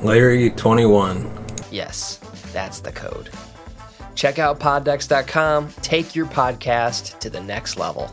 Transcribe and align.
Larry21. 0.00 1.70
Yes, 1.70 2.16
that's 2.52 2.80
the 2.80 2.92
code. 2.92 3.30
Check 4.14 4.38
out 4.38 4.58
poddex.com. 4.58 5.68
Take 5.82 6.14
your 6.14 6.26
podcast 6.26 7.18
to 7.20 7.30
the 7.30 7.40
next 7.40 7.78
level. 7.78 8.10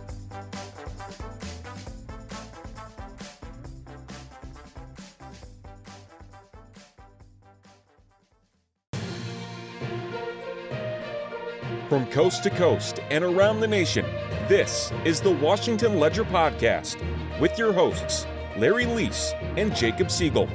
From 11.89 12.05
coast 12.07 12.43
to 12.43 12.49
coast 12.49 12.99
and 13.09 13.23
around 13.23 13.61
the 13.61 13.67
nation, 13.67 14.05
this 14.49 14.91
is 15.05 15.21
the 15.21 15.31
Washington 15.31 16.01
Ledger 16.01 16.25
Podcast 16.25 17.01
with 17.39 17.57
your 17.57 17.71
hosts, 17.71 18.27
Larry 18.57 18.83
Leese 18.85 19.33
and 19.57 19.73
Jacob 19.73 20.11
Siegel. 20.11 20.49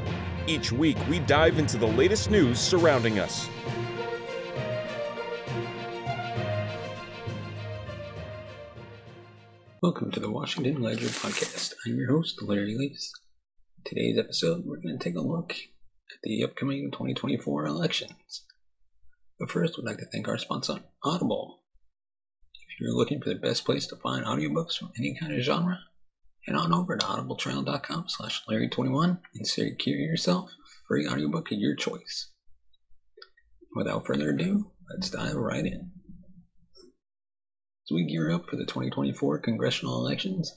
Each 0.48 0.72
week, 0.72 0.96
we 1.08 1.20
dive 1.20 1.60
into 1.60 1.78
the 1.78 1.86
latest 1.86 2.28
news 2.28 2.58
surrounding 2.58 3.20
us. 3.20 3.48
Welcome 9.80 10.10
to 10.10 10.18
the 10.18 10.30
Washington 10.30 10.82
Ledger 10.82 11.06
Podcast. 11.06 11.74
I'm 11.86 11.96
your 11.96 12.10
host, 12.10 12.42
Larry 12.42 12.74
Leese. 12.74 13.10
Today's 13.84 14.18
episode, 14.18 14.64
we're 14.66 14.80
going 14.80 14.98
to 14.98 15.04
take 15.04 15.14
a 15.14 15.20
look 15.20 15.52
at 15.52 16.18
the 16.24 16.42
upcoming 16.42 16.90
2024 16.90 17.66
elections. 17.66 18.44
But 19.38 19.48
first, 19.48 19.76
we'd 19.76 19.86
like 19.86 19.98
to 19.98 20.06
thank 20.06 20.26
our 20.26 20.38
sponsor, 20.38 20.80
Audible. 21.04 21.60
If 22.68 22.80
you're 22.80 22.96
looking 22.96 23.20
for 23.20 23.28
the 23.28 23.36
best 23.36 23.64
place 23.64 23.86
to 23.88 23.96
find 23.96 24.26
audiobooks 24.26 24.76
from 24.76 24.90
any 24.98 25.16
kind 25.20 25.34
of 25.34 25.40
genre, 25.42 25.78
head 26.46 26.56
on 26.56 26.72
over 26.72 26.96
to 26.96 27.06
audibletrial.com 27.06 28.04
slash 28.08 28.42
larry21 28.48 29.18
and 29.34 29.46
secure 29.46 29.96
yourself 29.96 30.50
a 30.50 30.86
free 30.88 31.06
audiobook 31.06 31.52
of 31.52 31.58
your 31.58 31.76
choice. 31.76 32.30
Without 33.74 34.06
further 34.06 34.30
ado, 34.30 34.70
let's 34.90 35.10
dive 35.10 35.34
right 35.34 35.64
in. 35.64 35.92
As 37.84 37.94
we 37.94 38.06
gear 38.06 38.30
up 38.30 38.48
for 38.48 38.56
the 38.56 38.64
2024 38.64 39.38
congressional 39.38 39.96
elections, 39.96 40.52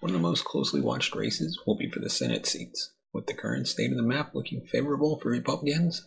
one 0.00 0.10
of 0.10 0.14
the 0.14 0.22
most 0.22 0.44
closely 0.44 0.80
watched 0.80 1.14
races 1.14 1.60
will 1.66 1.76
be 1.76 1.90
for 1.90 2.00
the 2.00 2.10
Senate 2.10 2.46
seats, 2.46 2.92
with 3.12 3.26
the 3.26 3.34
current 3.34 3.68
state 3.68 3.90
of 3.90 3.96
the 3.96 4.02
map 4.02 4.34
looking 4.34 4.66
favorable 4.70 5.18
for 5.20 5.30
Republicans 5.30 6.06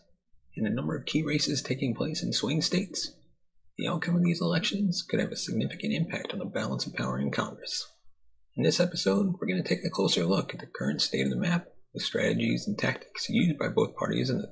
and 0.55 0.67
a 0.67 0.73
number 0.73 0.95
of 0.95 1.05
key 1.05 1.23
races 1.23 1.61
taking 1.61 1.95
place 1.95 2.23
in 2.23 2.33
swing 2.33 2.61
states. 2.61 3.13
The 3.77 3.87
outcome 3.87 4.15
of 4.15 4.23
these 4.23 4.41
elections 4.41 5.03
could 5.07 5.19
have 5.19 5.31
a 5.31 5.37
significant 5.37 5.93
impact 5.93 6.33
on 6.33 6.39
the 6.39 6.45
balance 6.45 6.85
of 6.87 6.95
power 6.95 7.19
in 7.19 7.31
Congress. 7.31 7.87
In 8.57 8.63
this 8.63 8.79
episode, 8.79 9.35
we're 9.39 9.47
going 9.47 9.61
to 9.61 9.69
take 9.69 9.85
a 9.85 9.89
closer 9.91 10.25
look 10.25 10.51
at 10.51 10.59
the 10.59 10.65
current 10.65 10.99
state 10.99 11.23
of 11.23 11.29
the 11.29 11.35
map, 11.35 11.67
the 11.93 11.99
strategies 11.99 12.65
and 12.65 12.75
tactics 12.75 13.29
used 13.29 13.59
by 13.59 13.67
both 13.67 13.95
parties 13.95 14.31
in 14.31 14.39
the 14.39 14.51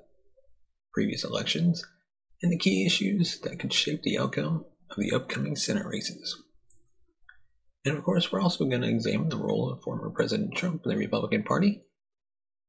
previous 0.94 1.24
elections, 1.24 1.84
and 2.44 2.52
the 2.52 2.58
key 2.58 2.86
issues 2.86 3.40
that 3.40 3.60
could 3.60 3.74
shape 3.74 4.04
the 4.04 4.20
outcome 4.20 4.64
of 4.92 4.98
the 4.98 5.12
upcoming 5.12 5.56
Senate 5.56 5.88
races. 5.88 6.40
And 7.84 7.98
of 7.98 8.04
course, 8.04 8.32
we're 8.32 8.42
also 8.42 8.66
going 8.66 8.84
to 8.84 8.88
examine 8.88 9.30
the 9.30 9.38
role 9.38 9.72
of 9.72 9.82
former 9.82 10.12
President 10.12 10.56
Trump 10.56 10.84
in 10.86 10.92
the 10.92 10.98
Republican 10.98 11.42
Party 11.42 11.82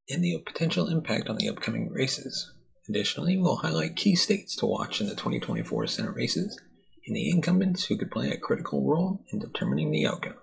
and 0.09 0.25
the 0.25 0.43
potential 0.47 0.89
impact 0.89 1.29
on 1.29 1.37
the 1.37 1.51
upcoming 1.51 1.91
races. 1.91 2.51
Additionally, 2.89 3.37
we'll 3.37 3.57
highlight 3.57 3.97
key 3.97 4.17
states 4.17 4.57
to 4.57 4.65
watch 4.65 5.03
in 5.03 5.07
the 5.07 5.15
2024 5.15 5.87
Senate 5.87 6.15
races 6.15 6.59
and 7.07 7.15
the 7.15 7.29
incumbents 7.29 7.85
who 7.85 7.99
could 7.99 8.11
play 8.11 8.31
a 8.31 8.39
critical 8.39 8.89
role 8.89 9.23
in 9.31 9.39
determining 9.39 9.91
the 9.91 10.07
outcome. 10.07 10.37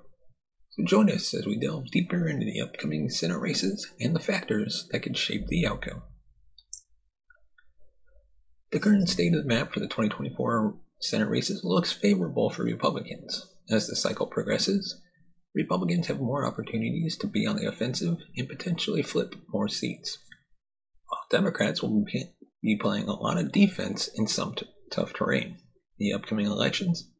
So 0.75 0.83
join 0.85 1.11
us 1.11 1.33
as 1.35 1.45
we 1.45 1.57
delve 1.57 1.91
deeper 1.91 2.27
into 2.27 2.45
the 2.45 2.61
upcoming 2.61 3.09
Senate 3.09 3.39
races 3.39 3.91
and 3.99 4.15
the 4.15 4.19
factors 4.19 4.87
that 4.91 5.01
could 5.01 5.17
shape 5.17 5.47
the 5.47 5.67
outcome. 5.67 6.01
The 8.71 8.79
current 8.79 9.07
state 9.07 9.35
of 9.35 9.43
the 9.43 9.47
map 9.47 9.71
for 9.71 9.79
the 9.79 9.85
2024 9.85 10.75
Senate 10.99 11.29
races 11.29 11.63
looks 11.63 11.91
favorable 11.91 12.49
for 12.49 12.63
Republicans. 12.63 13.45
As 13.69 13.85
the 13.85 13.95
cycle 13.95 14.25
progresses, 14.25 14.99
Republicans 15.53 16.07
have 16.07 16.19
more 16.19 16.47
opportunities 16.47 17.17
to 17.17 17.27
be 17.27 17.45
on 17.45 17.57
the 17.57 17.67
offensive 17.67 18.17
and 18.35 18.49
potentially 18.49 19.03
flip 19.03 19.35
more 19.53 19.67
seats. 19.67 20.17
While 21.07 21.21
Democrats 21.29 21.83
will 21.83 22.03
be 22.63 22.77
playing 22.77 23.07
a 23.07 23.13
lot 23.13 23.37
of 23.37 23.51
defense 23.51 24.09
in 24.15 24.25
some 24.25 24.55
t- 24.55 24.65
tough 24.91 25.13
terrain. 25.13 25.57
The 25.99 26.13
upcoming 26.13 26.47
elections, 26.47 27.11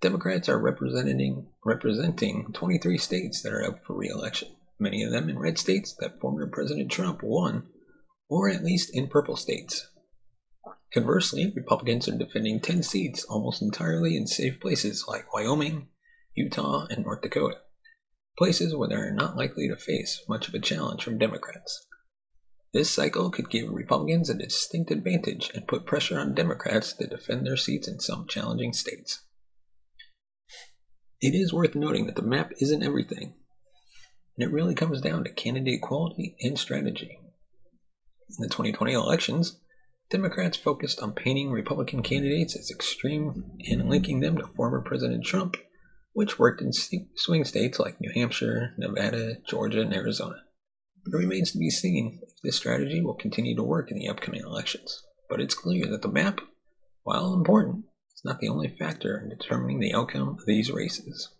Democrats 0.00 0.48
are 0.48 0.60
representing 0.60 1.48
representing 1.64 2.52
23 2.52 2.98
states 2.98 3.42
that 3.42 3.52
are 3.52 3.64
up 3.64 3.84
for 3.84 3.96
re-election, 3.96 4.48
many 4.78 5.02
of 5.02 5.10
them 5.10 5.28
in 5.28 5.36
red 5.36 5.58
states 5.58 5.92
that 5.98 6.20
former 6.20 6.46
President 6.46 6.88
Trump 6.88 7.20
won, 7.20 7.66
or 8.28 8.48
at 8.48 8.62
least 8.62 8.94
in 8.94 9.08
purple 9.08 9.34
states. 9.34 9.88
Conversely, 10.92 11.52
Republicans 11.56 12.08
are 12.08 12.16
defending 12.16 12.60
10 12.60 12.84
seats 12.84 13.24
almost 13.24 13.60
entirely 13.60 14.16
in 14.16 14.28
safe 14.28 14.60
places 14.60 15.04
like 15.08 15.34
Wyoming, 15.34 15.88
Utah, 16.32 16.86
and 16.88 17.04
North 17.04 17.22
Dakota, 17.22 17.56
places 18.38 18.76
where 18.76 18.88
they 18.88 18.94
are 18.94 19.10
not 19.10 19.36
likely 19.36 19.66
to 19.66 19.76
face 19.76 20.22
much 20.28 20.46
of 20.46 20.54
a 20.54 20.60
challenge 20.60 21.02
from 21.02 21.18
Democrats. 21.18 21.84
This 22.72 22.88
cycle 22.88 23.30
could 23.30 23.50
give 23.50 23.68
Republicans 23.68 24.30
a 24.30 24.34
distinct 24.34 24.92
advantage 24.92 25.50
and 25.54 25.66
put 25.66 25.86
pressure 25.86 26.20
on 26.20 26.34
Democrats 26.34 26.92
to 26.92 27.06
defend 27.08 27.44
their 27.44 27.56
seats 27.56 27.88
in 27.88 27.98
some 27.98 28.28
challenging 28.28 28.72
states. 28.72 29.24
It 31.20 31.34
is 31.34 31.52
worth 31.52 31.74
noting 31.74 32.06
that 32.06 32.14
the 32.14 32.22
map 32.22 32.52
isn't 32.60 32.82
everything, 32.82 33.34
and 34.36 34.48
it 34.48 34.52
really 34.52 34.74
comes 34.74 35.00
down 35.00 35.24
to 35.24 35.32
candidate 35.32 35.82
quality 35.82 36.36
and 36.40 36.56
strategy. 36.56 37.18
In 38.30 38.36
the 38.38 38.46
2020 38.46 38.92
elections, 38.92 39.58
Democrats 40.10 40.56
focused 40.56 41.00
on 41.00 41.12
painting 41.12 41.50
Republican 41.50 42.04
candidates 42.04 42.56
as 42.56 42.70
extreme 42.70 43.50
and 43.68 43.90
linking 43.90 44.20
them 44.20 44.38
to 44.38 44.46
former 44.46 44.80
President 44.80 45.24
Trump, 45.24 45.56
which 46.12 46.38
worked 46.38 46.62
in 46.62 46.72
swing 46.72 47.44
states 47.44 47.80
like 47.80 48.00
New 48.00 48.12
Hampshire, 48.14 48.74
Nevada, 48.78 49.38
Georgia, 49.48 49.80
and 49.80 49.92
Arizona. 49.92 50.36
It 51.04 51.16
remains 51.16 51.50
to 51.50 51.58
be 51.58 51.70
seen 51.70 52.20
if 52.22 52.40
this 52.44 52.56
strategy 52.56 53.00
will 53.00 53.14
continue 53.14 53.56
to 53.56 53.62
work 53.64 53.90
in 53.90 53.98
the 53.98 54.08
upcoming 54.08 54.42
elections, 54.42 55.02
but 55.28 55.40
it's 55.40 55.54
clear 55.54 55.86
that 55.86 56.02
the 56.02 56.08
map, 56.08 56.40
while 57.02 57.34
important, 57.34 57.86
is 58.18 58.24
not 58.24 58.40
the 58.40 58.48
only 58.48 58.68
factor 58.68 59.18
in 59.18 59.30
determining 59.30 59.80
the 59.80 59.94
outcome 59.94 60.28
of 60.28 60.46
these 60.46 60.70
races. 60.70 61.30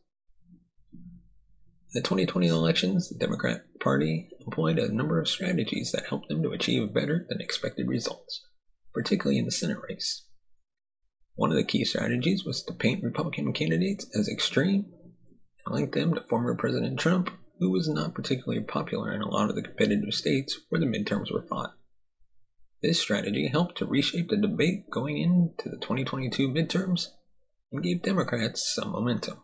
In 0.93 1.93
the 1.95 2.01
2020 2.01 2.49
elections, 2.49 3.09
the 3.09 3.19
Democrat 3.19 3.65
Party 3.81 4.31
employed 4.41 4.79
a 4.79 4.93
number 4.93 5.21
of 5.21 5.29
strategies 5.29 5.93
that 5.93 6.07
helped 6.07 6.29
them 6.29 6.43
to 6.43 6.53
achieve 6.53 6.95
better 6.95 7.27
than 7.29 7.41
expected 7.41 7.89
results 7.89 8.43
particularly 8.99 9.39
in 9.39 9.45
the 9.45 9.53
Senate 9.53 9.79
race. 9.89 10.25
One 11.37 11.51
of 11.51 11.57
the 11.57 11.63
key 11.63 11.85
strategies 11.85 12.45
was 12.45 12.65
to 12.65 12.73
paint 12.73 13.05
Republican 13.05 13.53
candidates 13.53 14.07
as 14.13 14.29
extreme 14.29 14.87
and 15.65 15.75
link 15.75 15.93
them 15.93 16.15
to 16.15 16.21
former 16.23 16.57
President 16.57 16.99
Trump, 16.99 17.31
who 17.61 17.71
was 17.71 17.89
not 17.89 18.13
particularly 18.13 18.65
popular 18.65 19.13
in 19.13 19.21
a 19.21 19.29
lot 19.29 19.51
of 19.51 19.55
the 19.55 19.63
competitive 19.63 20.15
states 20.15 20.59
where 20.69 20.81
the 20.81 20.87
midterms 20.87 21.33
were 21.33 21.43
fought. 21.43 21.75
This 22.81 23.01
strategy 23.01 23.49
helped 23.49 23.79
to 23.79 23.87
reshape 23.87 24.29
the 24.29 24.37
debate 24.37 24.89
going 24.91 25.19
into 25.19 25.69
the 25.69 25.79
2022 25.79 26.49
midterms 26.49 27.09
and 27.73 27.83
gave 27.83 28.03
Democrats 28.03 28.73
some 28.73 28.93
momentum. 28.93 29.39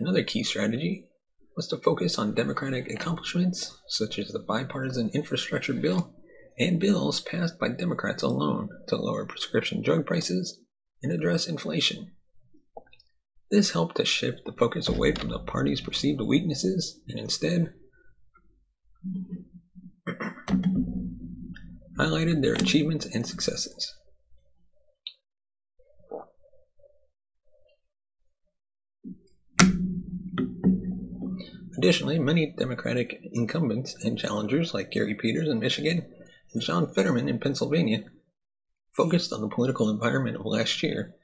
Another 0.00 0.24
key 0.24 0.42
strategy 0.42 1.08
was 1.56 1.68
to 1.68 1.76
focus 1.76 2.18
on 2.18 2.34
Democratic 2.34 2.90
accomplishments, 2.90 3.78
such 3.86 4.18
as 4.18 4.28
the 4.28 4.40
bipartisan 4.40 5.10
infrastructure 5.14 5.74
bill 5.74 6.14
and 6.58 6.80
bills 6.80 7.20
passed 7.20 7.58
by 7.58 7.68
Democrats 7.68 8.22
alone 8.22 8.68
to 8.88 8.96
lower 8.96 9.26
prescription 9.26 9.80
drug 9.80 10.04
prices 10.04 10.58
and 11.02 11.12
address 11.12 11.46
inflation. 11.46 12.12
This 13.50 13.72
helped 13.72 13.96
to 13.98 14.04
shift 14.04 14.40
the 14.44 14.52
focus 14.52 14.88
away 14.88 15.14
from 15.14 15.28
the 15.28 15.38
party's 15.38 15.80
perceived 15.80 16.20
weaknesses 16.20 17.00
and 17.06 17.18
instead 17.18 17.74
highlighted 22.02 22.42
their 22.42 22.54
achievements 22.54 23.06
and 23.06 23.24
successes. 23.24 23.94
Additionally, 31.78 32.18
many 32.18 32.54
Democratic 32.58 33.20
incumbents 33.32 33.96
and 34.04 34.18
challengers 34.18 34.74
like 34.74 34.90
Gary 34.90 35.14
Peters 35.14 35.48
in 35.48 35.58
Michigan 35.58 36.06
and 36.52 36.62
John 36.62 36.92
Fetterman 36.92 37.28
in 37.28 37.38
Pennsylvania 37.38 38.04
focused 38.96 39.32
on 39.32 39.40
the 39.40 39.48
political 39.48 39.88
environment 39.88 40.36
of 40.36 40.46
last 40.46 40.82
year, 40.82 41.14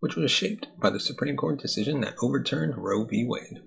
which 0.00 0.16
was 0.16 0.30
shaped 0.30 0.68
by 0.80 0.90
the 0.90 1.00
Supreme 1.00 1.36
Court 1.36 1.60
decision 1.60 2.00
that 2.00 2.16
overturned 2.22 2.76
Roe 2.76 3.04
v. 3.04 3.24
Wade. 3.24 3.62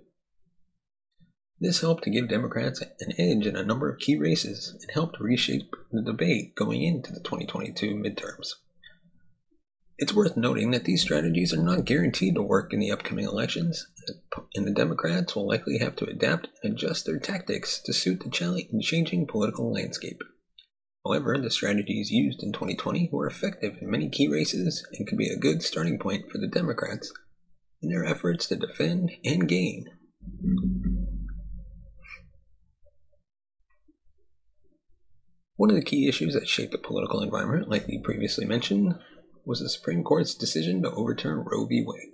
This 1.60 1.82
helped 1.82 2.04
to 2.04 2.10
give 2.10 2.30
Democrats 2.30 2.82
an 2.82 3.14
edge 3.18 3.46
in 3.46 3.56
a 3.56 3.64
number 3.64 3.90
of 3.90 4.00
key 4.00 4.18
races 4.18 4.76
and 4.82 4.92
helped 4.92 5.20
reshape 5.20 5.74
the 5.92 6.02
debate 6.02 6.56
going 6.56 6.84
into 6.84 7.14
the 7.14 7.22
2022 7.22 7.96
midterms. 7.96 8.56
It's 9.98 10.14
worth 10.14 10.36
noting 10.36 10.72
that 10.72 10.86
these 10.86 11.04
strategies 11.04 11.54
are 11.54 11.64
not 11.64 11.86
guaranteed 11.86 12.36
to 12.36 12.42
work 12.42 12.74
in 12.74 12.80
the 12.80 12.92
upcoming 12.92 13.26
elections, 13.26 13.88
and 14.56 14.68
the 14.68 14.74
Democrats 14.74 15.36
will 15.36 15.48
likely 15.48 15.78
have 15.78 15.96
to 15.98 16.06
adapt 16.06 16.50
and 16.64 16.74
adjust 16.74 17.06
their 17.06 17.20
tactics 17.20 17.80
to 17.84 17.94
suit 17.94 18.22
the 18.22 18.82
changing 18.82 19.28
political 19.28 19.72
landscape. 19.72 20.22
However, 21.06 21.38
the 21.38 21.52
strategies 21.52 22.12
used 22.12 22.42
in 22.42 22.52
2020 22.52 23.10
were 23.12 23.28
effective 23.28 23.78
in 23.82 23.92
many 23.92 24.10
key 24.10 24.28
races 24.28 24.86
and 24.94 25.08
could 25.08 25.18
be 25.18 25.30
a 25.30 25.38
good 25.38 25.62
starting 25.62 26.00
point 26.00 26.32
for 26.32 26.40
the 26.40 26.48
Democrats 26.48 27.14
in 27.82 27.90
their 27.90 28.04
efforts 28.04 28.48
to 28.48 28.56
defend 28.56 29.12
and 29.24 29.48
gain. 29.48 29.86
One 35.64 35.70
of 35.70 35.78
the 35.78 35.82
key 35.82 36.10
issues 36.10 36.34
that 36.34 36.50
shaped 36.50 36.74
the 36.74 36.78
political 36.78 37.22
environment, 37.22 37.70
like 37.70 37.88
we 37.88 37.98
previously 37.98 38.44
mentioned, 38.44 38.96
was 39.46 39.62
the 39.62 39.70
Supreme 39.70 40.04
Court's 40.04 40.36
decision 40.36 40.82
to 40.82 40.92
overturn 40.92 41.46
Roe 41.50 41.66
v. 41.66 41.82
Wade. 41.88 42.12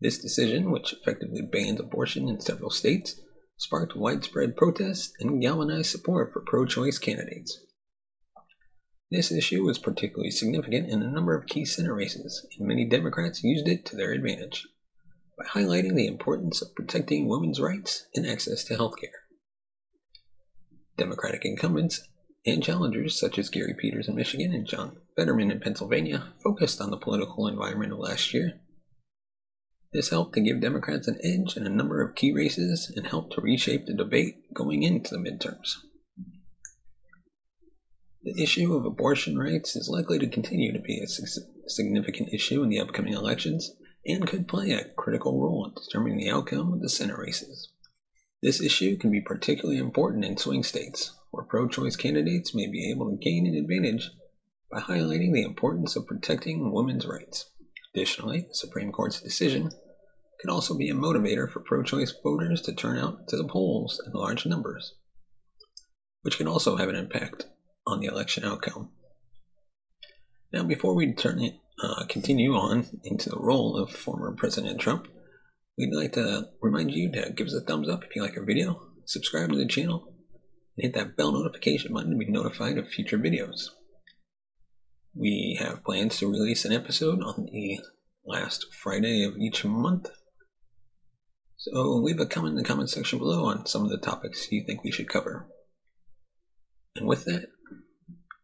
This 0.00 0.18
decision, 0.18 0.72
which 0.72 0.92
effectively 0.92 1.40
banned 1.40 1.78
abortion 1.78 2.28
in 2.28 2.40
several 2.40 2.70
states, 2.70 3.20
sparked 3.56 3.94
widespread 3.94 4.56
protests 4.56 5.12
and 5.20 5.40
galvanized 5.40 5.88
support 5.88 6.32
for 6.32 6.42
pro 6.44 6.66
choice 6.66 6.98
candidates. 6.98 7.56
This 9.08 9.30
issue 9.30 9.62
was 9.62 9.78
particularly 9.78 10.32
significant 10.32 10.90
in 10.90 11.00
a 11.00 11.12
number 11.12 11.38
of 11.38 11.46
key 11.46 11.64
Senate 11.64 11.94
races, 11.94 12.44
and 12.58 12.66
many 12.66 12.88
Democrats 12.88 13.44
used 13.44 13.68
it 13.68 13.86
to 13.86 13.94
their 13.94 14.10
advantage 14.10 14.66
by 15.38 15.44
highlighting 15.44 15.94
the 15.94 16.08
importance 16.08 16.60
of 16.60 16.74
protecting 16.74 17.28
women's 17.28 17.60
rights 17.60 18.08
and 18.16 18.26
access 18.26 18.64
to 18.64 18.74
health 18.74 18.94
care. 19.00 19.22
Democratic 20.96 21.44
incumbents 21.44 22.08
and 22.46 22.62
challengers 22.62 23.18
such 23.18 23.38
as 23.38 23.48
Gary 23.48 23.74
Peters 23.78 24.08
in 24.08 24.14
Michigan 24.14 24.52
and 24.52 24.66
John 24.66 24.96
Fetterman 25.16 25.50
in 25.50 25.60
Pennsylvania 25.60 26.32
focused 26.42 26.80
on 26.80 26.90
the 26.90 26.96
political 26.96 27.46
environment 27.46 27.92
of 27.92 27.98
last 27.98 28.34
year. 28.34 28.60
This 29.92 30.10
helped 30.10 30.34
to 30.34 30.40
give 30.40 30.60
Democrats 30.60 31.06
an 31.06 31.18
edge 31.22 31.56
in 31.56 31.66
a 31.66 31.70
number 31.70 32.02
of 32.02 32.16
key 32.16 32.32
races 32.32 32.92
and 32.94 33.06
helped 33.06 33.34
to 33.34 33.40
reshape 33.40 33.86
the 33.86 33.94
debate 33.94 34.52
going 34.52 34.82
into 34.82 35.14
the 35.14 35.20
midterms. 35.20 35.76
The 38.24 38.42
issue 38.42 38.74
of 38.74 38.84
abortion 38.84 39.38
rights 39.38 39.76
is 39.76 39.88
likely 39.88 40.18
to 40.18 40.26
continue 40.26 40.72
to 40.72 40.80
be 40.80 41.00
a 41.00 41.06
significant 41.68 42.30
issue 42.32 42.62
in 42.62 42.70
the 42.70 42.80
upcoming 42.80 43.12
elections 43.12 43.70
and 44.06 44.26
could 44.26 44.48
play 44.48 44.72
a 44.72 44.88
critical 44.96 45.40
role 45.40 45.66
in 45.66 45.74
determining 45.74 46.18
the 46.18 46.30
outcome 46.30 46.72
of 46.72 46.80
the 46.80 46.88
Senate 46.88 47.18
races. 47.18 47.68
This 48.42 48.60
issue 48.60 48.96
can 48.96 49.10
be 49.10 49.20
particularly 49.20 49.78
important 49.78 50.24
in 50.24 50.36
swing 50.36 50.62
states, 50.62 51.12
where 51.34 51.44
pro 51.44 51.68
choice 51.68 51.96
candidates 51.96 52.54
may 52.54 52.66
be 52.66 52.90
able 52.90 53.10
to 53.10 53.16
gain 53.16 53.46
an 53.46 53.54
advantage 53.54 54.10
by 54.70 54.80
highlighting 54.80 55.32
the 55.32 55.42
importance 55.42 55.96
of 55.96 56.06
protecting 56.06 56.72
women's 56.72 57.06
rights. 57.06 57.50
Additionally, 57.94 58.46
the 58.48 58.54
Supreme 58.54 58.92
Court's 58.92 59.20
decision 59.20 59.70
could 60.40 60.50
also 60.50 60.76
be 60.76 60.90
a 60.90 60.94
motivator 60.94 61.50
for 61.50 61.60
pro 61.60 61.82
choice 61.82 62.12
voters 62.22 62.60
to 62.62 62.74
turn 62.74 62.98
out 62.98 63.28
to 63.28 63.36
the 63.36 63.48
polls 63.48 64.00
in 64.06 64.12
large 64.12 64.46
numbers, 64.46 64.94
which 66.22 66.38
can 66.38 66.48
also 66.48 66.76
have 66.76 66.88
an 66.88 66.96
impact 66.96 67.46
on 67.86 68.00
the 68.00 68.06
election 68.06 68.44
outcome. 68.44 68.90
Now, 70.52 70.62
before 70.62 70.94
we 70.94 71.12
turn 71.12 71.40
it, 71.40 71.54
uh, 71.82 72.04
continue 72.06 72.54
on 72.54 72.86
into 73.02 73.28
the 73.28 73.38
role 73.38 73.76
of 73.76 73.90
former 73.90 74.32
President 74.32 74.80
Trump, 74.80 75.08
we'd 75.76 75.94
like 75.94 76.12
to 76.12 76.48
remind 76.62 76.92
you 76.92 77.10
to 77.12 77.32
give 77.32 77.48
us 77.48 77.54
a 77.54 77.60
thumbs 77.60 77.88
up 77.88 78.04
if 78.04 78.14
you 78.14 78.22
like 78.22 78.36
our 78.36 78.44
video, 78.44 78.80
subscribe 79.04 79.50
to 79.50 79.56
the 79.56 79.66
channel, 79.66 80.13
hit 80.76 80.94
that 80.94 81.16
bell 81.16 81.32
notification 81.32 81.92
button 81.92 82.10
to 82.10 82.16
be 82.16 82.30
notified 82.30 82.78
of 82.78 82.88
future 82.88 83.18
videos. 83.18 83.68
We 85.14 85.58
have 85.60 85.84
plans 85.84 86.18
to 86.18 86.30
release 86.30 86.64
an 86.64 86.72
episode 86.72 87.22
on 87.22 87.48
the 87.52 87.80
last 88.26 88.66
Friday 88.72 89.24
of 89.24 89.36
each 89.36 89.64
month. 89.64 90.10
So 91.56 91.70
leave 91.72 92.18
a 92.18 92.26
comment 92.26 92.52
in 92.52 92.56
the 92.56 92.64
comment 92.64 92.90
section 92.90 93.18
below 93.18 93.44
on 93.44 93.66
some 93.66 93.84
of 93.84 93.90
the 93.90 93.98
topics 93.98 94.50
you 94.50 94.64
think 94.66 94.82
we 94.82 94.90
should 94.90 95.08
cover. 95.08 95.46
And 96.96 97.06
with 97.06 97.24
that, 97.26 97.48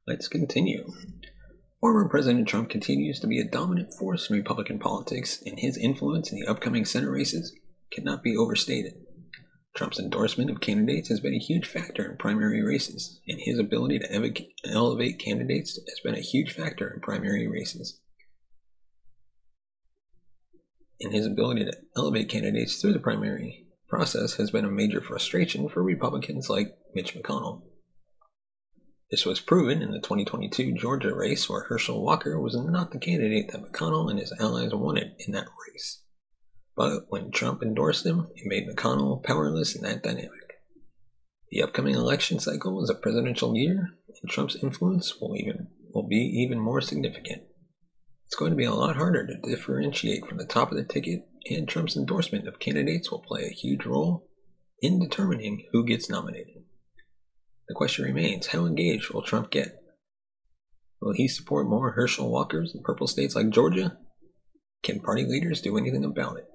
let's 0.06 0.28
continue. 0.28 0.86
Former 1.80 2.08
President 2.08 2.46
Trump 2.46 2.68
continues 2.68 3.20
to 3.20 3.26
be 3.26 3.40
a 3.40 3.50
dominant 3.50 3.94
force 3.94 4.28
in 4.28 4.36
Republican 4.36 4.78
politics, 4.78 5.42
and 5.46 5.58
his 5.58 5.78
influence 5.78 6.30
in 6.30 6.38
the 6.38 6.46
upcoming 6.46 6.84
Senate 6.84 7.10
races 7.10 7.56
cannot 7.90 8.22
be 8.22 8.36
overstated. 8.36 8.94
Trump's 9.80 9.98
endorsement 9.98 10.50
of 10.50 10.60
candidates 10.60 11.08
has 11.08 11.20
been 11.20 11.32
a 11.32 11.38
huge 11.38 11.66
factor 11.66 12.04
in 12.04 12.18
primary 12.18 12.62
races, 12.62 13.18
and 13.26 13.40
his 13.40 13.58
ability 13.58 13.98
to 13.98 14.12
elevate 14.66 15.18
candidates 15.18 15.80
has 15.88 16.00
been 16.04 16.14
a 16.14 16.20
huge 16.20 16.52
factor 16.52 16.92
in 16.92 17.00
primary 17.00 17.48
races. 17.48 17.98
And 21.00 21.14
his 21.14 21.24
ability 21.24 21.64
to 21.64 21.72
elevate 21.96 22.28
candidates 22.28 22.78
through 22.78 22.92
the 22.92 22.98
primary 22.98 23.68
process 23.88 24.34
has 24.34 24.50
been 24.50 24.66
a 24.66 24.70
major 24.70 25.00
frustration 25.00 25.66
for 25.66 25.82
Republicans 25.82 26.50
like 26.50 26.76
Mitch 26.94 27.14
McConnell. 27.14 27.62
This 29.10 29.24
was 29.24 29.40
proven 29.40 29.80
in 29.80 29.92
the 29.92 30.00
2022 30.00 30.74
Georgia 30.74 31.14
race, 31.14 31.48
where 31.48 31.62
Herschel 31.62 32.04
Walker 32.04 32.38
was 32.38 32.54
not 32.54 32.90
the 32.90 32.98
candidate 32.98 33.50
that 33.50 33.62
McConnell 33.62 34.10
and 34.10 34.20
his 34.20 34.34
allies 34.38 34.74
wanted 34.74 35.12
in 35.26 35.32
that 35.32 35.48
race. 35.72 36.02
But 36.80 37.10
when 37.10 37.30
Trump 37.30 37.62
endorsed 37.62 38.06
him, 38.06 38.28
it 38.34 38.46
made 38.46 38.66
McConnell 38.66 39.22
powerless 39.22 39.76
in 39.76 39.82
that 39.82 40.02
dynamic. 40.02 40.54
The 41.50 41.60
upcoming 41.60 41.94
election 41.94 42.38
cycle 42.38 42.82
is 42.82 42.88
a 42.88 42.94
presidential 42.94 43.54
year, 43.54 43.90
and 44.08 44.30
Trump's 44.30 44.56
influence 44.56 45.20
will 45.20 45.36
even 45.36 45.68
will 45.92 46.08
be 46.08 46.16
even 46.16 46.58
more 46.58 46.80
significant. 46.80 47.42
It's 48.24 48.34
going 48.34 48.52
to 48.52 48.56
be 48.56 48.64
a 48.64 48.72
lot 48.72 48.96
harder 48.96 49.26
to 49.26 49.46
differentiate 49.46 50.24
from 50.24 50.38
the 50.38 50.46
top 50.46 50.70
of 50.70 50.78
the 50.78 50.84
ticket, 50.84 51.28
and 51.50 51.68
Trump's 51.68 51.98
endorsement 51.98 52.48
of 52.48 52.58
candidates 52.58 53.10
will 53.10 53.20
play 53.28 53.42
a 53.44 53.54
huge 53.54 53.84
role 53.84 54.30
in 54.80 54.98
determining 54.98 55.66
who 55.72 55.84
gets 55.84 56.08
nominated. 56.08 56.64
The 57.68 57.74
question 57.74 58.06
remains 58.06 58.46
how 58.46 58.64
engaged 58.64 59.12
will 59.12 59.20
Trump 59.20 59.50
get? 59.50 59.82
Will 61.02 61.12
he 61.12 61.28
support 61.28 61.68
more 61.68 61.90
Herschel 61.90 62.32
Walkers 62.32 62.74
in 62.74 62.82
purple 62.82 63.06
states 63.06 63.36
like 63.36 63.50
Georgia? 63.50 63.98
Can 64.82 65.00
party 65.00 65.26
leaders 65.26 65.60
do 65.60 65.76
anything 65.76 66.06
about 66.06 66.38
it? 66.38 66.46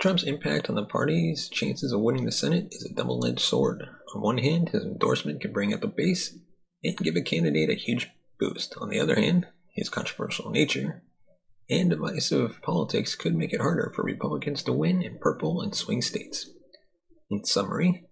Trump's 0.00 0.22
impact 0.22 0.70
on 0.70 0.76
the 0.76 0.84
party's 0.86 1.50
chances 1.50 1.92
of 1.92 2.00
winning 2.00 2.24
the 2.24 2.32
Senate 2.32 2.68
is 2.70 2.82
a 2.82 2.94
double 2.94 3.26
edged 3.26 3.40
sword. 3.40 3.86
On 4.14 4.22
one 4.22 4.38
hand, 4.38 4.70
his 4.70 4.82
endorsement 4.82 5.42
can 5.42 5.52
bring 5.52 5.74
up 5.74 5.82
the 5.82 5.88
base 5.88 6.38
and 6.82 6.96
give 6.96 7.16
a 7.16 7.20
candidate 7.20 7.68
a 7.68 7.74
huge 7.74 8.08
boost. 8.38 8.74
On 8.80 8.88
the 8.88 8.98
other 8.98 9.16
hand, 9.16 9.48
his 9.74 9.90
controversial 9.90 10.50
nature 10.50 11.02
and 11.68 11.90
divisive 11.90 12.62
politics 12.62 13.14
could 13.14 13.34
make 13.34 13.52
it 13.52 13.60
harder 13.60 13.92
for 13.94 14.02
Republicans 14.02 14.62
to 14.62 14.72
win 14.72 15.02
in 15.02 15.18
purple 15.18 15.60
and 15.60 15.74
swing 15.74 16.00
states. 16.00 16.48
In 17.30 17.44
summary, 17.44 18.06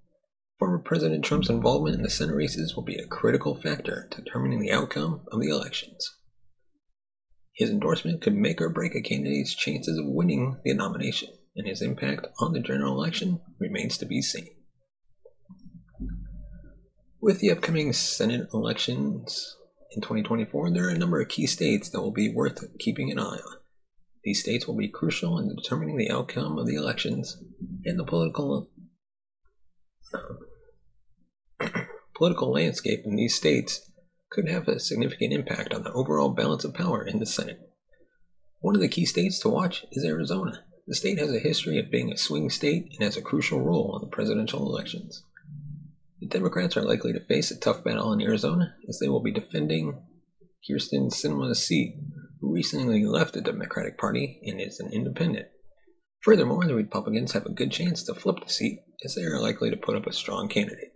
former 0.59 0.80
President 0.80 1.25
Trump's 1.25 1.49
involvement 1.49 1.97
in 1.97 2.02
the 2.02 2.11
Senate 2.11 2.37
races 2.37 2.76
will 2.76 2.85
be 2.85 2.99
a 2.99 3.07
critical 3.07 3.54
factor 3.54 4.11
determining 4.14 4.61
the 4.61 4.73
outcome 4.73 5.23
of 5.33 5.40
the 5.40 5.49
elections. 5.49 6.14
His 7.54 7.71
endorsement 7.71 8.21
could 8.21 8.35
make 8.35 8.61
or 8.61 8.68
break 8.68 8.95
a 8.95 9.00
candidate's 9.00 9.54
chances 9.54 9.97
of 9.97 10.04
winning 10.07 10.61
the 10.64 10.75
nomination 10.75 11.30
and 11.58 11.66
his 11.66 11.82
impact 11.82 12.28
on 12.38 12.52
the 12.52 12.60
general 12.60 12.94
election 12.94 13.40
remains 13.58 13.98
to 13.98 14.06
be 14.06 14.22
seen. 14.22 14.46
With 17.20 17.40
the 17.40 17.50
upcoming 17.50 17.92
Senate 17.92 18.48
elections 18.54 19.56
in 19.90 20.00
2024, 20.00 20.70
there 20.70 20.86
are 20.86 20.90
a 20.90 20.98
number 20.98 21.20
of 21.20 21.28
key 21.28 21.48
states 21.48 21.90
that 21.90 22.00
will 22.00 22.12
be 22.12 22.32
worth 22.32 22.64
keeping 22.78 23.10
an 23.10 23.18
eye 23.18 23.40
on. 23.44 23.56
These 24.22 24.40
states 24.40 24.68
will 24.68 24.76
be 24.76 24.88
crucial 24.88 25.36
in 25.38 25.54
determining 25.54 25.96
the 25.96 26.12
outcome 26.12 26.58
of 26.58 26.66
the 26.66 26.76
elections 26.76 27.36
and 27.84 27.98
the 27.98 28.04
political 28.04 28.70
political 32.16 32.52
landscape 32.52 33.00
in 33.04 33.16
these 33.16 33.34
states 33.34 33.90
could 34.30 34.48
have 34.48 34.68
a 34.68 34.78
significant 34.78 35.32
impact 35.32 35.74
on 35.74 35.82
the 35.82 35.92
overall 35.92 36.28
balance 36.30 36.64
of 36.64 36.72
power 36.72 37.04
in 37.04 37.18
the 37.18 37.26
Senate. 37.26 37.58
One 38.60 38.76
of 38.76 38.80
the 38.80 38.88
key 38.88 39.06
states 39.06 39.40
to 39.40 39.48
watch 39.48 39.84
is 39.90 40.04
Arizona. 40.04 40.64
The 40.88 40.95
state 40.95 41.18
has 41.18 41.30
a 41.30 41.38
history 41.38 41.78
of 41.78 41.90
being 41.90 42.11
a 42.11 42.16
swing 42.16 42.49
state 42.49 42.95
and 42.95 43.04
has 43.04 43.18
a 43.18 43.23
crucial 43.23 43.61
role 43.61 43.99
in 43.99 44.09
the 44.09 44.11
presidential 44.11 44.61
elections. 44.61 45.23
The 46.18 46.28
Democrats 46.28 46.78
are 46.78 46.83
likely 46.83 47.12
to 47.12 47.21
face 47.21 47.50
a 47.50 47.61
tough 47.61 47.85
battle 47.85 48.11
in 48.14 48.23
Arizona 48.23 48.75
as 48.88 48.99
they 48.99 49.07
will 49.07 49.23
be 49.23 49.30
defending 49.30 50.02
Kyrsten 50.66 51.11
Sinema's 51.12 51.62
seat, 51.62 51.95
who 52.40 52.54
recently 52.54 53.04
left 53.04 53.35
the 53.35 53.42
Democratic 53.42 53.99
Party 53.99 54.40
and 54.47 54.62
is 54.62 54.80
an 54.80 54.90
independent. 54.90 55.49
Furthermore, 56.21 56.64
the 56.64 56.75
Republicans 56.75 57.33
have 57.33 57.45
a 57.45 57.52
good 57.52 57.71
chance 57.71 58.02
to 58.04 58.14
flip 58.14 58.37
the 58.42 58.50
seat 58.50 58.80
as 59.04 59.14
they 59.14 59.25
are 59.25 59.42
likely 59.42 59.68
to 59.68 59.76
put 59.76 59.95
up 59.95 60.07
a 60.07 60.12
strong 60.14 60.49
candidate. 60.49 60.95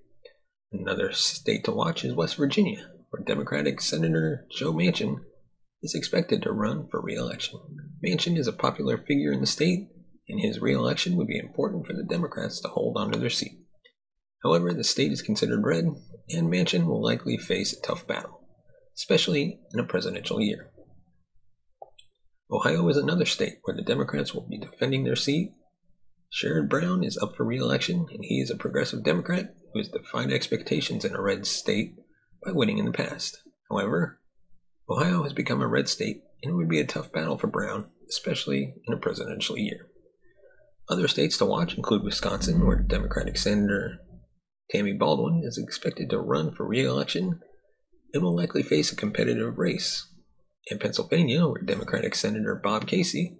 Another 0.72 1.12
state 1.12 1.64
to 1.64 1.70
watch 1.70 2.02
is 2.02 2.14
West 2.14 2.36
Virginia. 2.36 2.88
where 3.10 3.22
Democratic 3.22 3.82
Senator 3.82 4.46
Joe 4.50 4.72
Manchin 4.72 5.20
is 5.82 5.94
expected 5.94 6.42
to 6.42 6.52
run 6.52 6.86
for 6.90 7.02
re 7.02 7.14
election. 7.14 7.60
Manchin 8.04 8.38
is 8.38 8.46
a 8.46 8.52
popular 8.52 8.96
figure 8.98 9.32
in 9.32 9.40
the 9.40 9.46
state, 9.46 9.88
and 10.28 10.40
his 10.40 10.60
re 10.60 10.72
election 10.72 11.16
would 11.16 11.26
be 11.26 11.38
important 11.38 11.86
for 11.86 11.92
the 11.92 12.04
Democrats 12.04 12.60
to 12.60 12.68
hold 12.68 12.96
onto 12.96 13.18
their 13.18 13.30
seat. 13.30 13.58
However, 14.42 14.72
the 14.72 14.84
state 14.84 15.12
is 15.12 15.22
considered 15.22 15.64
red, 15.64 15.84
and 16.30 16.48
Manchin 16.48 16.86
will 16.86 17.02
likely 17.02 17.36
face 17.36 17.72
a 17.72 17.80
tough 17.80 18.06
battle, 18.06 18.40
especially 18.96 19.60
in 19.72 19.80
a 19.80 19.84
presidential 19.84 20.40
year. 20.40 20.70
Ohio 22.50 22.88
is 22.88 22.96
another 22.96 23.24
state 23.24 23.58
where 23.62 23.76
the 23.76 23.82
Democrats 23.82 24.34
will 24.34 24.46
be 24.48 24.58
defending 24.58 25.04
their 25.04 25.16
seat. 25.16 25.52
Sherrod 26.32 26.68
Brown 26.68 27.02
is 27.04 27.18
up 27.18 27.34
for 27.36 27.44
re 27.44 27.58
election, 27.58 28.06
and 28.10 28.24
he 28.24 28.40
is 28.40 28.50
a 28.50 28.56
progressive 28.56 29.04
Democrat 29.04 29.54
who 29.72 29.80
has 29.80 29.88
defied 29.88 30.32
expectations 30.32 31.04
in 31.04 31.14
a 31.14 31.20
red 31.20 31.46
state 31.46 31.94
by 32.44 32.52
winning 32.52 32.78
in 32.78 32.84
the 32.84 32.92
past. 32.92 33.38
However, 33.70 34.20
Ohio 34.88 35.22
has 35.22 35.32
become 35.32 35.62
a 35.62 35.68
red 35.68 35.88
state, 35.88 36.22
and 36.42 36.52
it 36.52 36.54
would 36.54 36.68
be 36.68 36.80
a 36.80 36.86
tough 36.86 37.12
battle 37.12 37.38
for 37.38 37.46
Brown, 37.46 37.86
especially 38.08 38.74
in 38.86 38.94
a 38.94 38.98
presidential 38.98 39.56
year. 39.56 39.88
Other 40.88 41.08
states 41.08 41.38
to 41.38 41.46
watch 41.46 41.76
include 41.76 42.02
Wisconsin, 42.02 42.66
where 42.66 42.82
Democratic 42.82 43.36
Senator 43.36 44.00
Tammy 44.70 44.92
Baldwin 44.92 45.42
is 45.44 45.58
expected 45.58 46.10
to 46.10 46.18
run 46.18 46.52
for 46.52 46.66
re 46.66 46.84
election 46.84 47.40
and 48.12 48.22
will 48.22 48.34
likely 48.34 48.62
face 48.62 48.92
a 48.92 48.96
competitive 48.96 49.58
race. 49.58 50.08
In 50.66 50.78
Pennsylvania, 50.78 51.46
where 51.46 51.62
Democratic 51.62 52.14
Senator 52.14 52.54
Bob 52.62 52.86
Casey 52.86 53.38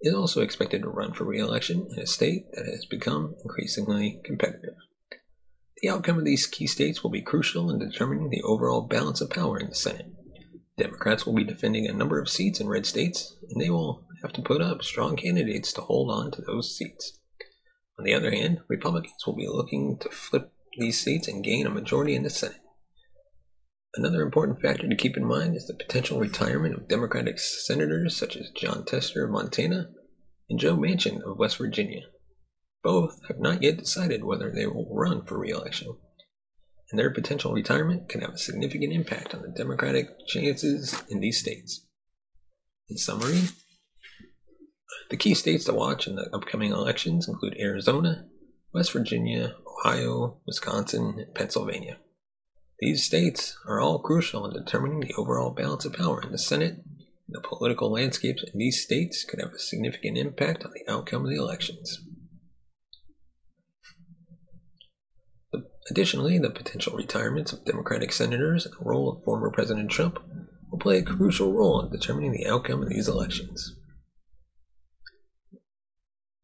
is 0.00 0.14
also 0.14 0.42
expected 0.42 0.82
to 0.82 0.88
run 0.88 1.12
for 1.12 1.24
re 1.24 1.38
election 1.38 1.88
in 1.90 2.02
a 2.02 2.06
state 2.06 2.46
that 2.52 2.66
has 2.66 2.84
become 2.84 3.34
increasingly 3.42 4.20
competitive. 4.24 4.74
The 5.80 5.88
outcome 5.88 6.18
of 6.18 6.24
these 6.24 6.46
key 6.46 6.66
states 6.66 7.02
will 7.02 7.10
be 7.10 7.22
crucial 7.22 7.70
in 7.70 7.78
determining 7.78 8.30
the 8.30 8.42
overall 8.42 8.82
balance 8.82 9.20
of 9.20 9.30
power 9.30 9.58
in 9.58 9.68
the 9.68 9.74
Senate. 9.74 10.12
Democrats 10.82 11.24
will 11.24 11.34
be 11.34 11.44
defending 11.44 11.86
a 11.86 11.92
number 11.92 12.20
of 12.20 12.28
seats 12.28 12.58
in 12.58 12.68
red 12.68 12.84
states, 12.84 13.36
and 13.48 13.60
they 13.60 13.70
will 13.70 14.04
have 14.22 14.32
to 14.32 14.42
put 14.42 14.60
up 14.60 14.82
strong 14.82 15.14
candidates 15.14 15.72
to 15.72 15.80
hold 15.80 16.10
on 16.10 16.32
to 16.32 16.42
those 16.42 16.76
seats. 16.76 17.20
On 17.98 18.04
the 18.04 18.14
other 18.14 18.32
hand, 18.32 18.62
Republicans 18.68 19.24
will 19.24 19.36
be 19.36 19.46
looking 19.46 19.96
to 20.00 20.08
flip 20.08 20.52
these 20.76 21.00
seats 21.00 21.28
and 21.28 21.44
gain 21.44 21.66
a 21.66 21.70
majority 21.70 22.16
in 22.16 22.24
the 22.24 22.30
Senate. 22.30 22.58
Another 23.94 24.22
important 24.22 24.60
factor 24.60 24.88
to 24.88 24.96
keep 24.96 25.16
in 25.16 25.24
mind 25.24 25.54
is 25.54 25.68
the 25.68 25.74
potential 25.74 26.18
retirement 26.18 26.74
of 26.74 26.88
Democratic 26.88 27.38
senators 27.38 28.16
such 28.16 28.36
as 28.36 28.50
Jon 28.50 28.84
Tester 28.84 29.24
of 29.24 29.30
Montana 29.30 29.90
and 30.50 30.58
Joe 30.58 30.76
Manchin 30.76 31.22
of 31.22 31.38
West 31.38 31.58
Virginia. 31.58 32.06
Both 32.82 33.20
have 33.28 33.38
not 33.38 33.62
yet 33.62 33.76
decided 33.76 34.24
whether 34.24 34.50
they 34.50 34.66
will 34.66 34.88
run 34.90 35.24
for 35.24 35.38
re-election, 35.38 35.94
and 36.92 36.98
their 36.98 37.10
potential 37.10 37.54
retirement 37.54 38.08
can 38.10 38.20
have 38.20 38.34
a 38.34 38.38
significant 38.38 38.92
impact 38.92 39.34
on 39.34 39.40
the 39.40 39.48
Democratic 39.48 40.08
chances 40.28 41.02
in 41.08 41.20
these 41.20 41.40
states. 41.40 41.86
In 42.90 42.98
summary, 42.98 43.40
the 45.08 45.16
key 45.16 45.32
states 45.32 45.64
to 45.64 45.72
watch 45.72 46.06
in 46.06 46.16
the 46.16 46.28
upcoming 46.34 46.70
elections 46.70 47.26
include 47.26 47.56
Arizona, 47.58 48.26
West 48.74 48.92
Virginia, 48.92 49.56
Ohio, 49.66 50.42
Wisconsin, 50.46 51.14
and 51.18 51.34
Pennsylvania. 51.34 51.96
These 52.78 53.04
states 53.04 53.56
are 53.66 53.80
all 53.80 53.98
crucial 53.98 54.44
in 54.46 54.52
determining 54.52 55.00
the 55.00 55.14
overall 55.14 55.50
balance 55.50 55.86
of 55.86 55.94
power 55.94 56.20
in 56.20 56.30
the 56.30 56.38
Senate, 56.38 56.74
and 56.74 57.34
the 57.34 57.40
political 57.40 57.90
landscapes 57.90 58.42
in 58.42 58.58
these 58.58 58.82
states 58.82 59.24
could 59.24 59.40
have 59.40 59.52
a 59.52 59.58
significant 59.58 60.18
impact 60.18 60.64
on 60.64 60.72
the 60.72 60.92
outcome 60.92 61.24
of 61.24 61.30
the 61.30 61.36
elections. 61.36 62.00
Additionally, 65.90 66.38
the 66.38 66.50
potential 66.50 66.96
retirements 66.96 67.52
of 67.52 67.64
Democratic 67.64 68.12
senators 68.12 68.66
and 68.66 68.74
the 68.74 68.84
role 68.84 69.10
of 69.10 69.24
former 69.24 69.50
President 69.50 69.90
Trump 69.90 70.18
will 70.70 70.78
play 70.78 70.98
a 70.98 71.02
crucial 71.02 71.52
role 71.52 71.80
in 71.80 71.90
determining 71.90 72.32
the 72.32 72.46
outcome 72.46 72.82
of 72.82 72.88
these 72.88 73.08
elections. 73.08 73.76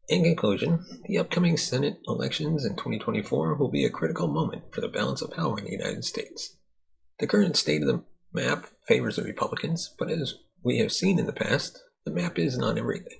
In 0.09 0.23
conclusion, 0.23 0.85
the 1.05 1.19
upcoming 1.19 1.55
Senate 1.55 1.99
elections 2.07 2.65
in 2.65 2.75
2024 2.75 3.55
will 3.55 3.69
be 3.69 3.85
a 3.85 3.91
critical 3.91 4.27
moment 4.27 4.63
for 4.73 4.81
the 4.81 4.87
balance 4.87 5.21
of 5.21 5.31
power 5.31 5.57
in 5.59 5.65
the 5.65 5.71
United 5.71 6.03
States. 6.03 6.57
The 7.19 7.27
current 7.27 7.55
state 7.55 7.83
of 7.83 7.87
the 7.87 8.03
map 8.33 8.65
favors 8.87 9.17
the 9.17 9.23
Republicans, 9.23 9.93
but 9.99 10.09
as 10.09 10.35
we 10.63 10.79
have 10.79 10.91
seen 10.91 11.19
in 11.19 11.27
the 11.27 11.33
past, 11.33 11.83
the 12.05 12.11
map 12.11 12.39
is 12.39 12.57
not 12.57 12.77
everything. 12.77 13.19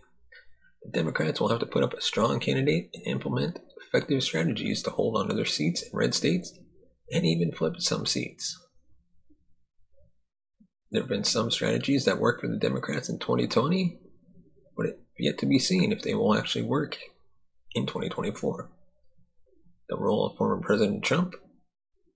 The 0.83 0.91
Democrats 0.91 1.39
will 1.39 1.49
have 1.49 1.59
to 1.59 1.65
put 1.65 1.83
up 1.83 1.93
a 1.93 2.01
strong 2.01 2.39
candidate 2.39 2.89
and 2.93 3.05
implement 3.05 3.59
effective 3.91 4.23
strategies 4.23 4.83
to 4.83 4.91
hold 4.91 5.17
onto 5.17 5.35
their 5.35 5.45
seats 5.45 5.81
in 5.81 5.97
red 5.97 6.13
states 6.13 6.53
and 7.11 7.25
even 7.25 7.51
flip 7.51 7.75
some 7.79 8.05
seats. 8.05 8.57
There 10.91 11.01
have 11.01 11.09
been 11.09 11.23
some 11.23 11.51
strategies 11.51 12.05
that 12.05 12.19
worked 12.19 12.41
for 12.41 12.47
the 12.47 12.57
Democrats 12.57 13.09
in 13.09 13.19
2020, 13.19 13.99
but 14.75 14.87
it's 14.87 14.99
yet 15.17 15.37
to 15.39 15.45
be 15.45 15.59
seen 15.59 15.91
if 15.91 16.01
they 16.01 16.15
will 16.15 16.35
actually 16.35 16.63
work 16.63 16.97
in 17.73 17.85
2024. 17.85 18.69
The 19.89 19.97
role 19.97 20.27
of 20.27 20.37
former 20.37 20.61
President 20.61 21.03
Trump 21.03 21.35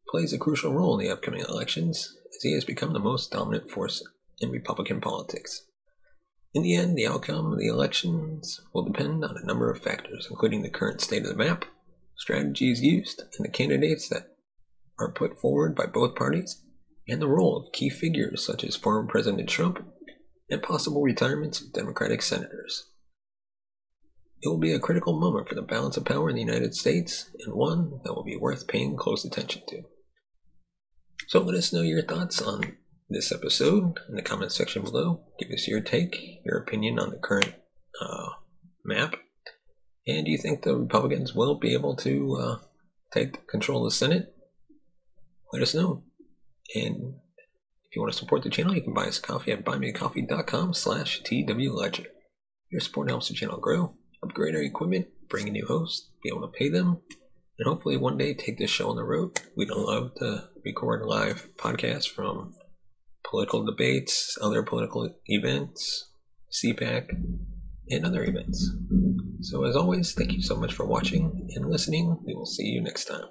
plays 0.10 0.34
a 0.34 0.38
crucial 0.38 0.74
role 0.74 1.00
in 1.00 1.06
the 1.06 1.12
upcoming 1.12 1.42
elections 1.42 2.16
as 2.36 2.42
he 2.44 2.54
has 2.54 2.66
become 2.66 2.94
the 2.94 3.00
most 3.00 3.32
dominant 3.32 3.70
force 3.70 4.04
in 4.40 4.52
Republican 4.52 5.02
politics. 5.02 5.66
In 6.54 6.62
the 6.62 6.76
end, 6.76 6.96
the 6.96 7.08
outcome 7.08 7.52
of 7.52 7.58
the 7.58 7.68
elections 7.68 8.62
will 8.74 8.84
depend 8.84 9.26
on 9.26 9.36
a 9.36 9.46
number 9.46 9.72
of 9.72 9.82
factors, 9.82 10.28
including 10.30 10.62
the 10.62 10.70
current 10.70 11.02
state 11.02 11.24
of 11.24 11.30
the 11.30 11.36
map, 11.36 11.66
strategies 12.16 12.82
used, 12.82 13.24
and 13.38 13.46
the 13.46 13.52
candidates 13.52 14.08
that 14.10 14.36
are 15.00 15.12
put 15.12 15.40
forward 15.40 15.76
by 15.76 15.88
both 15.88 16.16
parties, 16.16 16.62
and 17.08 17.20
the 17.20 17.28
role 17.28 17.58
of 17.58 17.72
key 17.74 17.90
figures 17.90 18.46
such 18.46 18.64
as 18.64 18.76
former 18.76 19.08
President 19.08 19.50
Trump 19.50 19.84
and 20.48 20.62
possible 20.62 21.02
retirements 21.02 21.60
of 21.60 21.74
Democratic 21.74 22.22
senators. 22.22 22.86
It 24.44 24.50
will 24.50 24.60
be 24.60 24.74
a 24.74 24.80
critical 24.80 25.20
moment 25.20 25.50
for 25.50 25.56
the 25.56 25.62
balance 25.64 25.98
of 25.98 26.06
power 26.06 26.30
in 26.30 26.36
the 26.36 26.42
United 26.42 26.76
States, 26.76 27.32
and 27.40 27.56
one 27.56 28.00
that 28.04 28.14
will 28.14 28.24
be 28.24 28.36
worth 28.36 28.68
paying 28.68 28.96
close 28.96 29.26
attention 29.26 29.64
to. 29.70 29.84
So 31.28 31.40
let 31.40 31.56
us 31.56 31.74
know 31.74 31.82
your 31.82 32.04
thoughts 32.04 32.42
on 32.42 32.78
this 33.10 33.32
episode 33.32 34.00
in 34.10 34.16
the 34.16 34.22
comment 34.22 34.52
section 34.52 34.84
below. 34.84 35.22
Give 35.40 35.52
us 35.52 35.68
your 35.68 35.82
take, 35.82 36.42
your 36.46 36.58
opinion 36.58 37.00
on 37.00 37.10
the 37.10 37.18
current 37.18 37.54
uh, 38.02 38.30
map. 38.84 39.16
And 40.08 40.26
do 40.26 40.32
you 40.32 40.38
think 40.38 40.64
the 40.64 40.76
Republicans 40.76 41.34
will 41.34 41.56
be 41.56 41.74
able 41.74 41.96
to 41.98 42.36
uh, 42.36 42.58
take 43.14 43.48
control 43.48 43.86
of 43.86 43.92
the 43.92 43.96
Senate? 43.96 44.36
Let 45.52 45.62
us 45.62 45.76
know. 45.76 46.04
And 46.76 47.16
if 47.84 47.96
you 47.96 48.02
want 48.02 48.12
to 48.12 48.20
support 48.20 48.44
the 48.44 48.50
channel, 48.50 48.76
you 48.76 48.82
can 48.82 48.94
buy 48.94 49.06
us 49.06 49.20
a 49.20 49.22
coffee 49.22 49.52
at 49.52 49.64
buymeacoffee.com 49.64 50.74
slash 50.74 51.22
twledger. 51.24 52.06
Your 52.72 52.82
support 52.82 53.10
helps 53.10 53.28
the 53.28 53.36
channel 53.36 53.60
grow, 53.60 53.96
upgrade 54.24 54.56
our 54.56 54.64
equipment, 54.64 55.08
bring 55.30 55.48
in 55.48 55.54
new 55.54 55.66
hosts, 55.68 56.10
be 56.24 56.30
able 56.30 56.42
to 56.42 56.58
pay 56.58 56.70
them, 56.70 57.02
and 57.60 57.68
hopefully 57.68 57.98
one 57.98 58.18
day 58.18 58.34
take 58.34 58.58
this 58.58 58.72
show 58.72 58.90
on 58.90 58.96
the 58.96 59.04
road. 59.04 59.40
We'd 59.56 59.70
love 59.70 60.16
to 60.16 60.50
record 60.66 61.06
live 61.06 61.50
podcasts 61.56 62.10
from 62.10 62.56
political 63.34 63.66
debates, 63.66 64.38
other 64.44 64.62
political 64.62 65.10
events, 65.26 66.12
CPAC, 66.52 67.10
and 67.90 68.06
other 68.06 68.24
events. 68.24 68.70
So, 69.42 69.66
as 69.66 69.76
always, 69.76 70.14
thank 70.14 70.34
you 70.34 70.42
so 70.44 70.56
much 70.56 70.72
for 70.72 70.86
watching 70.86 71.50
and 71.56 71.68
listening. 71.68 72.16
We 72.28 72.36
will 72.36 72.46
see 72.46 72.66
you 72.66 72.82
next 72.82 73.06
time. 73.06 73.26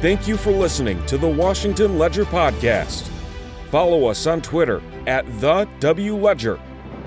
Thank 0.00 0.26
you 0.26 0.38
for 0.38 0.52
listening 0.52 1.04
to 1.04 1.18
the 1.18 1.28
Washington 1.28 1.98
Ledger 1.98 2.24
Podcast. 2.24 3.06
Follow 3.70 4.06
us 4.06 4.26
on 4.26 4.40
Twitter 4.40 4.80
at 5.06 5.26
The 5.38 5.68
W 5.80 6.16
Ledger 6.16 6.58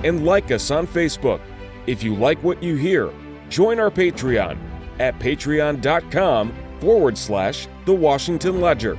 and 0.03 0.23
like 0.23 0.51
us 0.51 0.69
on 0.69 0.85
Facebook. 0.85 1.41
If 1.87 2.03
you 2.03 2.13
like 2.13 2.43
what 2.43 2.61
you 2.61 2.75
hear, 2.75 3.11
join 3.49 3.79
our 3.79 3.89
Patreon 3.89 4.55
at 4.99 5.17
patreon.com 5.17 6.66
forward 6.79 7.17
slash 7.17 7.67
the 7.85 7.93
Washington 7.93 8.61
Ledger. 8.61 8.97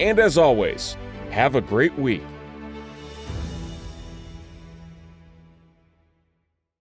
And 0.00 0.18
as 0.18 0.38
always, 0.38 0.96
have 1.30 1.54
a 1.54 1.60
great 1.60 1.96
week. 1.98 2.22